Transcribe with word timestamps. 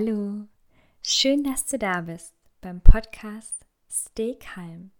Hallo, 0.00 0.46
schön, 1.02 1.42
dass 1.42 1.66
du 1.66 1.76
da 1.76 2.02
bist 2.02 2.32
beim 2.60 2.80
Podcast 2.80 3.66
Stay 3.90 4.36
Calm, 4.36 4.92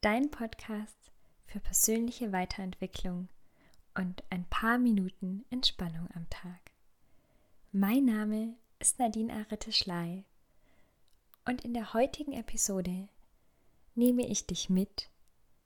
dein 0.00 0.32
Podcast 0.32 1.12
für 1.46 1.60
persönliche 1.60 2.32
Weiterentwicklung 2.32 3.28
und 3.94 4.24
ein 4.28 4.46
paar 4.46 4.78
Minuten 4.78 5.44
Entspannung 5.50 6.08
am 6.12 6.28
Tag. 6.28 6.72
Mein 7.70 8.06
Name 8.06 8.56
ist 8.80 8.98
Nadine 8.98 9.32
Aritte 9.32 9.70
Schley 9.70 10.24
und 11.44 11.64
in 11.64 11.72
der 11.72 11.94
heutigen 11.94 12.32
Episode 12.32 13.06
nehme 13.94 14.26
ich 14.26 14.44
dich 14.44 14.68
mit 14.68 15.08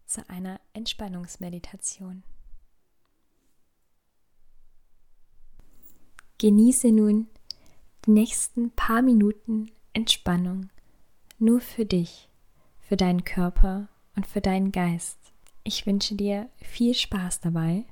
zu 0.04 0.28
einer 0.28 0.60
Entspannungsmeditation. 0.74 2.22
Genieße 6.36 6.92
nun 6.92 7.30
die 8.06 8.10
nächsten 8.10 8.70
paar 8.70 9.02
Minuten 9.02 9.70
Entspannung 9.92 10.68
nur 11.38 11.60
für 11.60 11.84
dich, 11.84 12.28
für 12.80 12.96
deinen 12.96 13.24
Körper 13.24 13.88
und 14.16 14.26
für 14.26 14.40
deinen 14.40 14.72
Geist. 14.72 15.18
Ich 15.62 15.86
wünsche 15.86 16.14
dir 16.14 16.48
viel 16.56 16.94
Spaß 16.94 17.40
dabei 17.40 17.84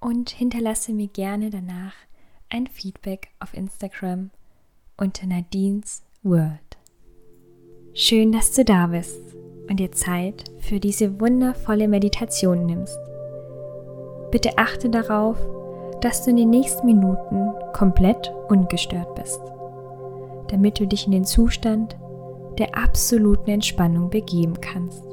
und 0.00 0.30
hinterlasse 0.30 0.92
mir 0.92 1.08
gerne 1.08 1.50
danach 1.50 1.94
ein 2.50 2.66
Feedback 2.66 3.30
auf 3.40 3.54
Instagram 3.54 4.30
unter 4.96 5.26
Nadines 5.26 6.02
World. 6.22 6.76
Schön, 7.94 8.32
dass 8.32 8.52
du 8.52 8.64
da 8.64 8.88
bist 8.88 9.20
und 9.68 9.80
dir 9.80 9.92
Zeit 9.92 10.44
für 10.58 10.80
diese 10.80 11.20
wundervolle 11.20 11.88
Meditation 11.88 12.66
nimmst. 12.66 12.98
Bitte 14.30 14.58
achte 14.58 14.90
darauf, 14.90 15.38
dass 16.02 16.24
du 16.24 16.30
in 16.30 16.36
den 16.36 16.50
nächsten 16.50 16.84
Minuten 16.84 17.52
komplett 17.72 18.34
ungestört 18.48 19.14
bist, 19.14 19.40
damit 20.48 20.78
du 20.78 20.86
dich 20.86 21.06
in 21.06 21.12
den 21.12 21.24
Zustand 21.24 21.96
der 22.58 22.76
absoluten 22.76 23.50
Entspannung 23.50 24.10
begeben 24.10 24.60
kannst. 24.60 25.04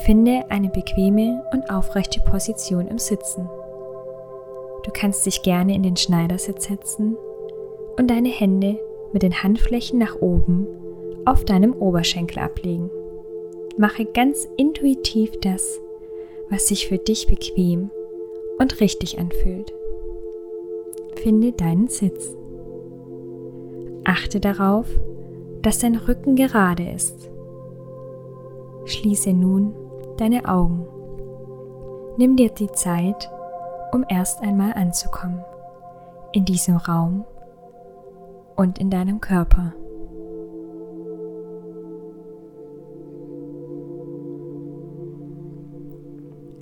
Finde 0.00 0.44
eine 0.50 0.68
bequeme 0.68 1.42
und 1.52 1.70
aufrechte 1.70 2.20
Position 2.20 2.88
im 2.88 2.98
Sitzen. 2.98 3.48
Du 4.84 4.90
kannst 4.92 5.24
dich 5.24 5.42
gerne 5.42 5.74
in 5.74 5.82
den 5.82 5.96
Schneidersitz 5.96 6.66
setzen 6.66 7.16
und 7.96 8.10
deine 8.10 8.28
Hände 8.28 8.78
mit 9.12 9.22
den 9.22 9.42
Handflächen 9.42 9.98
nach 9.98 10.16
oben 10.20 10.66
auf 11.24 11.44
deinem 11.44 11.74
Oberschenkel 11.74 12.40
ablegen. 12.40 12.90
Mache 13.76 14.04
ganz 14.04 14.48
intuitiv 14.56 15.30
das, 15.40 15.80
was 16.50 16.66
sich 16.66 16.88
für 16.88 16.98
dich 16.98 17.26
bequem 17.26 17.90
und 18.58 18.80
richtig 18.80 19.18
anfühlt. 19.18 19.72
Finde 21.22 21.52
deinen 21.52 21.88
Sitz. 21.88 22.34
Achte 24.04 24.40
darauf, 24.40 24.86
dass 25.62 25.78
dein 25.78 25.96
Rücken 25.96 26.36
gerade 26.36 26.88
ist. 26.90 27.30
Schließe 28.84 29.32
nun 29.32 29.74
deine 30.16 30.48
Augen. 30.48 30.86
Nimm 32.16 32.36
dir 32.36 32.50
die 32.50 32.72
Zeit, 32.72 33.30
um 33.92 34.04
erst 34.08 34.42
einmal 34.42 34.72
anzukommen 34.72 35.44
in 36.32 36.44
diesem 36.44 36.76
Raum 36.76 37.24
und 38.56 38.78
in 38.78 38.90
deinem 38.90 39.20
Körper. 39.20 39.72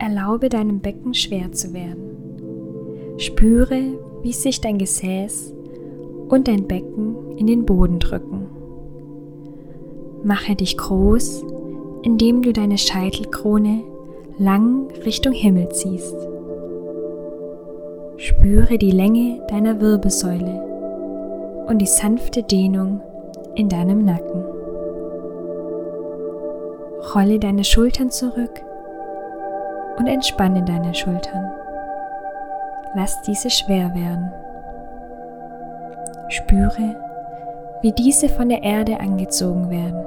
Erlaube 0.07 0.49
deinem 0.49 0.79
Becken 0.79 1.15
schwer 1.15 1.51
zu 1.51 1.75
werden. 1.75 3.17
Spüre, 3.19 3.81
wie 4.23 4.33
sich 4.33 4.61
dein 4.61 4.79
Gesäß 4.79 5.53
und 6.29 6.47
dein 6.47 6.69
Becken 6.69 7.37
in 7.37 7.49
den 7.49 7.67
Boden 7.67 7.99
drücken. 7.99 8.47
Mache 10.23 10.55
dich 10.55 10.77
groß, 10.77 11.45
indem 12.05 12.43
du 12.43 12.53
deine 12.53 12.79
Scheitelkrone 12.79 13.83
lang 14.39 14.87
Richtung 15.05 15.33
Himmel 15.33 15.71
ziehst. 15.71 16.15
Spüre 18.17 18.79
die 18.79 18.93
Länge 18.93 19.45
deiner 19.49 19.81
Wirbelsäule 19.81 21.65
und 21.67 21.79
die 21.79 21.87
sanfte 21.87 22.45
Dehnung 22.45 23.01
in 23.57 23.69
deinem 23.69 24.05
Nacken. 24.05 24.45
Rolle 27.13 27.41
deine 27.41 27.65
Schultern 27.65 28.13
zurück 28.13 28.66
und 29.99 30.07
entspanne 30.07 30.63
deine 30.63 30.95
Schultern. 30.95 31.51
Lass 32.95 33.21
diese 33.23 33.51
schwer 33.51 33.95
werden. 33.95 34.33
Spüre, 36.29 36.97
wie 37.83 37.93
diese 37.93 38.29
von 38.29 38.49
der 38.49 38.63
Erde 38.63 39.01
angezogen 39.01 39.71
werden. 39.71 40.05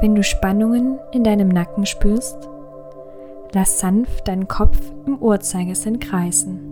Wenn 0.00 0.14
du 0.14 0.22
Spannungen 0.22 0.98
in 1.12 1.24
deinem 1.24 1.48
Nacken 1.48 1.86
spürst, 1.86 2.48
lass 3.52 3.78
sanft 3.80 4.28
deinen 4.28 4.48
Kopf 4.48 4.78
im 5.06 5.18
Uhrzeigersinn 5.18 6.00
kreisen. 6.00 6.66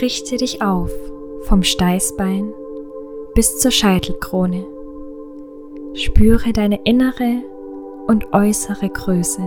Richte 0.00 0.36
dich 0.36 0.62
auf 0.62 0.90
vom 1.42 1.62
Steißbein 1.62 2.52
bis 3.38 3.56
zur 3.60 3.70
Scheitelkrone. 3.70 4.66
Spüre 5.94 6.52
deine 6.52 6.80
innere 6.82 7.44
und 8.08 8.32
äußere 8.32 8.88
Größe. 8.88 9.40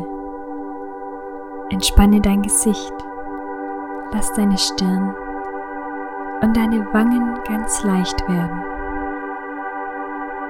Entspanne 1.71 2.21
dein 2.21 2.41
Gesicht. 2.41 2.93
Lass 4.13 4.31
deine 4.31 4.57
Stirn 4.57 5.13
und 6.41 6.55
deine 6.55 6.87
Wangen 6.93 7.37
ganz 7.43 7.83
leicht 7.83 8.17
werden. 8.29 8.63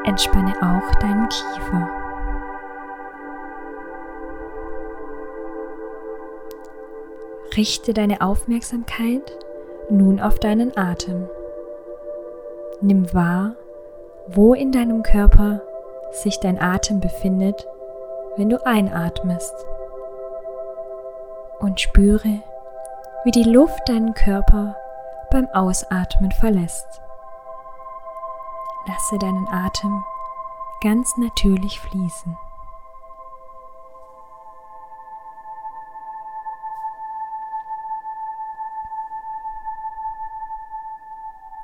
Entspanne 0.04 0.54
auch 0.62 0.94
deinen 1.00 1.28
Kiefer. 1.28 1.90
Richte 7.58 7.96
deine 7.96 8.22
Aufmerksamkeit 8.22 9.36
nun 9.90 10.20
auf 10.20 10.38
deinen 10.38 10.78
Atem. 10.78 11.28
Nimm 12.82 13.14
wahr, 13.14 13.54
wo 14.28 14.54
in 14.54 14.72
deinem 14.72 15.04
Körper 15.04 15.62
sich 16.12 16.40
dein 16.40 16.60
Atem 16.60 17.00
befindet, 17.00 17.68
wenn 18.38 18.50
du 18.50 18.66
einatmest. 18.66 19.54
Und 21.60 21.80
spüre, 21.80 22.42
wie 23.24 23.32
die 23.32 23.44
Luft 23.44 23.88
deinen 23.88 24.16
Körper 24.16 24.76
beim 25.30 25.48
Ausatmen 25.54 26.32
verlässt. 26.32 27.02
Lasse 28.88 29.20
deinen 29.20 29.48
Atem 29.48 30.04
ganz 30.82 31.16
natürlich 31.18 31.80
fließen. 31.80 32.36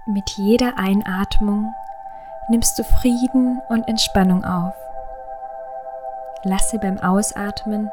Mit 0.10 0.30
jeder 0.38 0.78
Einatmung 0.78 1.74
nimmst 2.48 2.80
du 2.80 2.84
Frieden 2.86 3.60
und 3.68 3.90
Entspannung 3.90 4.46
auf. 4.46 4.74
Lasse 6.44 6.80
beim 6.80 6.98
Ausatmen 6.98 7.92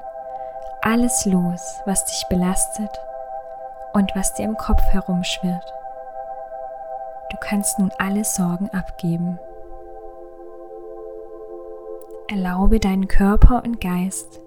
alles 0.80 1.26
los, 1.26 1.80
was 1.86 2.04
dich 2.04 2.24
belastet 2.28 3.00
und 3.94 4.14
was 4.14 4.32
dir 4.34 4.44
im 4.44 4.56
Kopf 4.56 4.80
herumschwirrt. 4.90 5.72
Du 7.30 7.36
kannst 7.40 7.80
nun 7.80 7.90
alle 7.98 8.22
Sorgen 8.22 8.70
abgeben. 8.70 9.40
Erlaube 12.28 12.78
deinen 12.78 13.08
Körper 13.08 13.64
und 13.64 13.80
Geist 13.80 14.38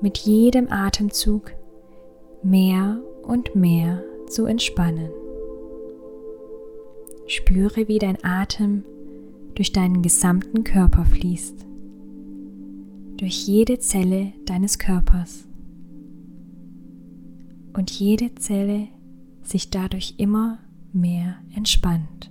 mit 0.00 0.16
jedem 0.16 0.72
Atemzug 0.72 1.52
mehr 2.42 2.96
und 3.24 3.54
mehr 3.54 3.98
zu 4.30 4.46
entspannen. 4.46 5.10
Spüre, 7.26 7.88
wie 7.88 7.98
dein 7.98 8.22
Atem 8.22 8.84
durch 9.54 9.72
deinen 9.72 10.02
gesamten 10.02 10.62
Körper 10.64 11.04
fließt, 11.04 11.64
durch 13.16 13.46
jede 13.46 13.78
Zelle 13.78 14.32
deines 14.44 14.78
Körpers. 14.78 15.46
Und 17.72 17.90
jede 17.90 18.34
Zelle 18.34 18.88
sich 19.42 19.70
dadurch 19.70 20.14
immer 20.18 20.58
mehr 20.92 21.36
entspannt. 21.56 22.30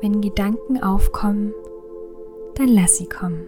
Wenn 0.00 0.20
Gedanken 0.20 0.82
aufkommen, 0.82 1.54
dann 2.56 2.68
lass 2.68 2.98
sie 2.98 3.08
kommen. 3.08 3.46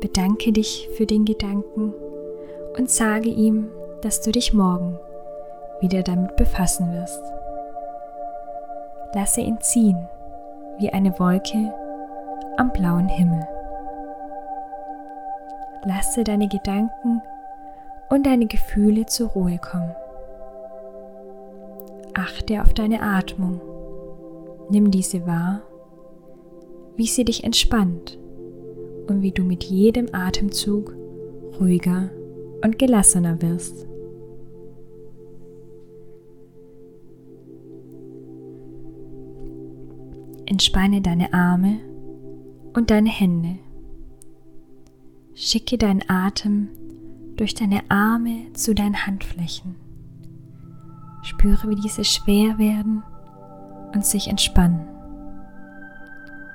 Bedanke 0.00 0.52
dich 0.52 0.88
für 0.96 1.04
den 1.04 1.24
Gedanken 1.24 1.92
und 2.78 2.88
sage 2.90 3.28
ihm, 3.28 3.66
dass 4.06 4.20
du 4.20 4.30
dich 4.30 4.52
morgen 4.52 5.00
wieder 5.80 6.04
damit 6.04 6.36
befassen 6.36 6.92
wirst. 6.92 7.20
Lasse 9.16 9.40
ihn 9.40 9.60
ziehen 9.60 9.98
wie 10.78 10.90
eine 10.90 11.18
Wolke 11.18 11.74
am 12.56 12.70
blauen 12.70 13.08
Himmel. 13.08 13.44
Lasse 15.84 16.22
deine 16.22 16.46
Gedanken 16.46 17.20
und 18.08 18.26
deine 18.26 18.46
Gefühle 18.46 19.06
zur 19.06 19.30
Ruhe 19.30 19.58
kommen. 19.58 19.92
Achte 22.14 22.62
auf 22.62 22.74
deine 22.74 23.02
Atmung. 23.02 23.60
Nimm 24.70 24.92
diese 24.92 25.26
wahr, 25.26 25.62
wie 26.94 27.08
sie 27.08 27.24
dich 27.24 27.42
entspannt 27.42 28.20
und 29.08 29.22
wie 29.22 29.32
du 29.32 29.42
mit 29.42 29.64
jedem 29.64 30.14
Atemzug 30.14 30.94
ruhiger 31.58 32.10
und 32.62 32.78
gelassener 32.78 33.42
wirst. 33.42 33.84
Entspanne 40.46 41.00
deine 41.00 41.32
Arme 41.32 41.80
und 42.72 42.90
deine 42.90 43.10
Hände. 43.10 43.58
Schicke 45.34 45.76
deinen 45.76 46.08
Atem 46.08 46.68
durch 47.36 47.54
deine 47.54 47.82
Arme 47.90 48.52
zu 48.54 48.74
deinen 48.74 49.06
Handflächen. 49.06 49.76
Spüre, 51.22 51.68
wie 51.68 51.74
diese 51.74 52.04
schwer 52.04 52.58
werden 52.58 53.02
und 53.92 54.06
sich 54.06 54.28
entspannen. 54.28 54.86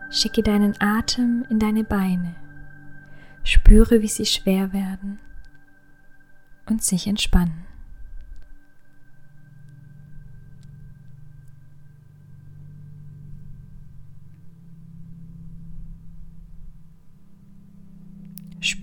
Schicke 0.09 0.41
deinen 0.41 0.73
Atem 0.79 1.45
in 1.49 1.59
deine 1.59 1.83
Beine. 1.83 2.35
Spüre, 3.43 4.01
wie 4.01 4.07
sie 4.07 4.25
schwer 4.25 4.71
werden 4.73 5.19
und 6.69 6.81
sich 6.83 7.07
entspannen. 7.07 7.65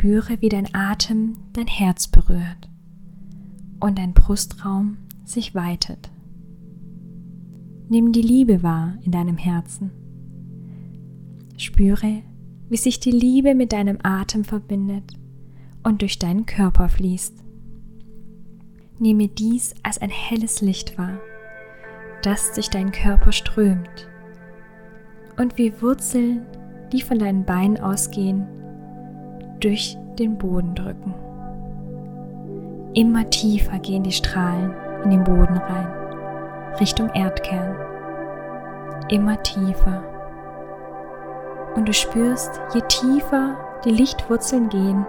Spüre, 0.08 0.40
wie 0.40 0.48
dein 0.48 0.74
Atem 0.74 1.34
dein 1.52 1.66
Herz 1.66 2.08
berührt 2.08 2.70
und 3.78 3.98
dein 3.98 4.14
Brustraum 4.14 4.96
sich 5.26 5.54
weitet. 5.54 6.10
Nimm 7.90 8.12
die 8.12 8.22
Liebe 8.22 8.62
wahr 8.62 8.96
in 9.02 9.12
deinem 9.12 9.36
Herzen. 9.36 9.90
Spüre, 11.58 12.22
wie 12.70 12.78
sich 12.78 13.00
die 13.00 13.10
Liebe 13.10 13.54
mit 13.54 13.74
deinem 13.74 13.98
Atem 14.02 14.44
verbindet 14.44 15.12
und 15.82 16.00
durch 16.00 16.18
deinen 16.18 16.46
Körper 16.46 16.88
fließt. 16.88 17.44
Nehme 18.98 19.28
dies 19.28 19.74
als 19.82 19.98
ein 19.98 20.08
helles 20.08 20.62
Licht 20.62 20.96
wahr, 20.96 21.20
das 22.22 22.54
durch 22.54 22.70
deinen 22.70 22.92
Körper 22.92 23.32
strömt 23.32 24.08
und 25.36 25.58
wie 25.58 25.70
Wurzeln, 25.82 26.46
die 26.94 27.02
von 27.02 27.18
deinen 27.18 27.44
Beinen 27.44 27.78
ausgehen, 27.78 28.46
durch 29.60 29.96
den 30.18 30.38
Boden 30.38 30.74
drücken. 30.74 31.14
Immer 32.94 33.28
tiefer 33.30 33.78
gehen 33.78 34.02
die 34.02 34.12
Strahlen 34.12 34.74
in 35.04 35.10
den 35.10 35.24
Boden 35.24 35.56
rein, 35.56 35.86
Richtung 36.80 37.10
Erdkern. 37.10 37.76
Immer 39.08 39.42
tiefer. 39.42 40.02
Und 41.76 41.86
du 41.86 41.92
spürst, 41.92 42.60
je 42.74 42.80
tiefer 42.88 43.56
die 43.84 43.90
Lichtwurzeln 43.90 44.68
gehen, 44.68 45.06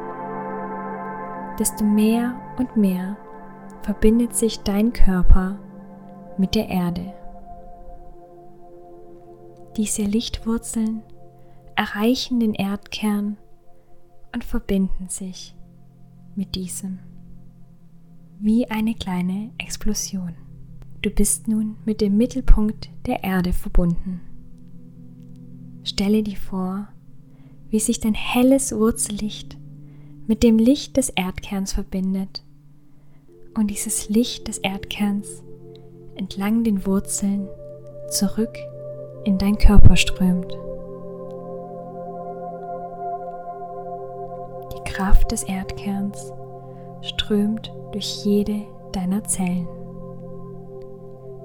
desto 1.57 1.83
mehr 1.83 2.35
und 2.57 2.77
mehr 2.77 3.17
verbindet 3.81 4.35
sich 4.35 4.61
dein 4.63 4.93
Körper 4.93 5.57
mit 6.37 6.55
der 6.55 6.69
Erde. 6.69 7.13
Diese 9.77 10.03
Lichtwurzeln 10.03 11.03
erreichen 11.75 12.39
den 12.39 12.53
Erdkern 12.53 13.37
und 14.33 14.43
verbinden 14.43 15.09
sich 15.09 15.55
mit 16.35 16.55
diesem 16.55 16.99
wie 18.39 18.69
eine 18.69 18.95
kleine 18.95 19.51
Explosion. 19.57 20.33
Du 21.01 21.09
bist 21.09 21.47
nun 21.47 21.75
mit 21.85 22.01
dem 22.01 22.17
Mittelpunkt 22.17 22.89
der 23.05 23.23
Erde 23.23 23.51
verbunden. 23.51 24.21
Stelle 25.83 26.23
dir 26.23 26.37
vor, 26.37 26.87
wie 27.69 27.79
sich 27.79 27.99
dein 27.99 28.13
helles 28.13 28.71
Wurzellicht 28.73 29.57
mit 30.27 30.43
dem 30.43 30.57
Licht 30.57 30.97
des 30.97 31.09
Erdkerns 31.09 31.73
verbindet 31.73 32.43
und 33.57 33.67
dieses 33.67 34.09
Licht 34.09 34.47
des 34.47 34.57
Erdkerns 34.59 35.43
entlang 36.15 36.63
den 36.63 36.85
Wurzeln 36.85 37.47
zurück 38.09 38.57
in 39.25 39.37
dein 39.37 39.57
Körper 39.57 39.95
strömt. 39.95 40.53
Kraft 44.99 45.31
des 45.31 45.43
Erdkerns 45.43 46.33
strömt 47.01 47.71
durch 47.93 48.25
jede 48.25 48.63
deiner 48.91 49.23
Zellen. 49.23 49.65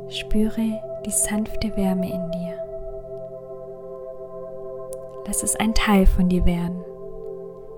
Spüre 0.09 0.83
die 1.07 1.11
sanfte 1.13 1.69
Wärme 1.77 2.07
in 2.07 2.31
dir. 2.33 2.59
Lass 5.29 5.45
es 5.45 5.55
ein 5.55 5.73
Teil 5.73 6.05
von 6.05 6.29
dir 6.29 6.45
werden. 6.45 6.83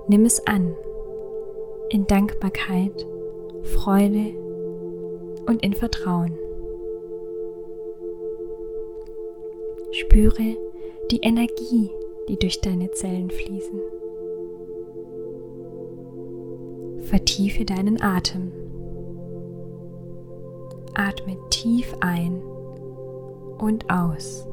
Nimm 0.08 0.25
es 0.25 0.46
an 0.46 0.75
in 1.90 2.06
Dankbarkeit, 2.06 3.06
Freude 3.75 4.34
und 5.46 5.62
in 5.62 5.75
Vertrauen. 5.75 6.38
Spüre 9.90 10.56
die 11.11 11.20
Energie, 11.20 11.90
die 12.31 12.38
durch 12.38 12.62
deine 12.62 12.90
Zellen 12.93 13.31
fließen. 13.31 13.78
Vertiefe 17.08 17.64
deinen 17.64 18.03
Atem. 18.03 18.50
Atme 20.95 21.37
tief 21.50 21.95
ein 22.00 22.42
und 23.59 23.88
aus. 23.88 24.49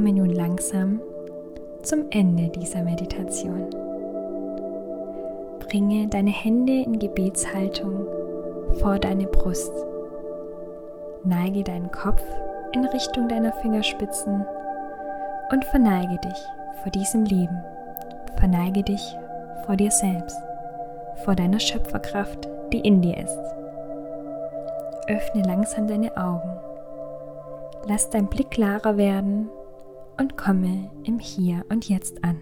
Komme 0.00 0.14
nun 0.14 0.30
langsam 0.30 0.98
zum 1.82 2.06
Ende 2.10 2.48
dieser 2.48 2.82
Meditation. 2.82 3.68
Bringe 5.58 6.08
deine 6.08 6.30
Hände 6.30 6.72
in 6.72 6.98
Gebetshaltung 6.98 8.06
vor 8.80 8.98
deine 8.98 9.26
Brust. 9.26 9.70
Neige 11.22 11.64
deinen 11.64 11.90
Kopf 11.90 12.22
in 12.72 12.86
Richtung 12.86 13.28
deiner 13.28 13.52
Fingerspitzen 13.52 14.46
und 15.52 15.64
verneige 15.66 16.18
dich 16.24 16.46
vor 16.82 16.90
diesem 16.92 17.26
Leben. 17.26 17.62
Verneige 18.38 18.82
dich 18.82 19.14
vor 19.66 19.76
dir 19.76 19.90
selbst, 19.90 20.40
vor 21.26 21.34
deiner 21.34 21.60
Schöpferkraft, 21.60 22.48
die 22.72 22.80
in 22.80 23.02
dir 23.02 23.18
ist. 23.18 23.38
Öffne 25.08 25.42
langsam 25.42 25.88
deine 25.88 26.16
Augen. 26.16 26.56
Lass 27.86 28.08
dein 28.08 28.28
Blick 28.28 28.50
klarer 28.50 28.96
werden 28.96 29.50
und 30.20 30.36
komme 30.36 30.90
im 31.04 31.18
Hier 31.18 31.64
und 31.70 31.88
Jetzt 31.88 32.22
an. 32.22 32.36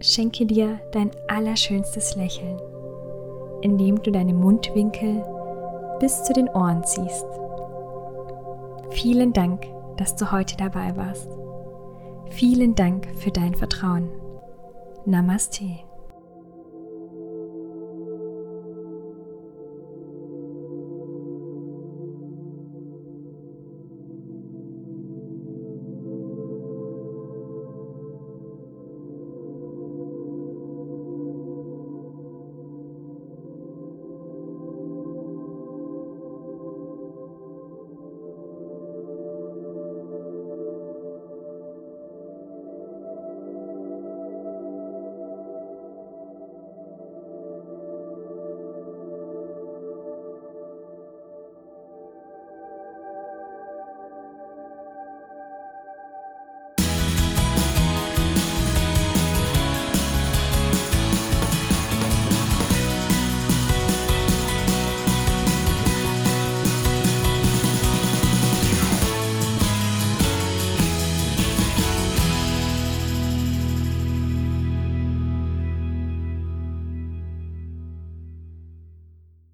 Schenke 0.00 0.44
dir 0.44 0.80
dein 0.92 1.10
allerschönstes 1.28 2.16
Lächeln, 2.16 2.58
indem 3.62 4.02
du 4.02 4.10
deine 4.10 4.34
Mundwinkel 4.34 5.24
bis 6.00 6.24
zu 6.24 6.32
den 6.32 6.48
Ohren 6.48 6.82
ziehst. 6.84 7.26
Vielen 8.90 9.32
Dank, 9.32 9.66
dass 9.96 10.16
du 10.16 10.32
heute 10.32 10.56
dabei 10.56 10.96
warst. 10.96 11.28
Vielen 12.30 12.74
Dank 12.74 13.06
für 13.16 13.30
dein 13.30 13.54
Vertrauen. 13.54 14.08
Namaste. 15.04 15.89